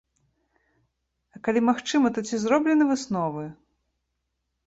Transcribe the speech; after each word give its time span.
А 1.35 1.41
калі 1.47 1.61
магчыма, 1.69 2.07
то 2.15 2.19
ці 2.29 2.35
зроблены 2.45 2.83
высновы? 2.93 3.43